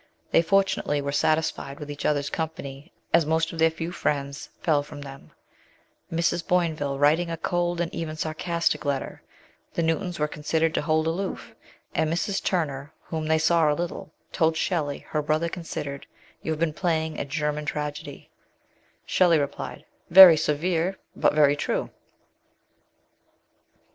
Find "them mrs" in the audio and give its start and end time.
5.01-6.43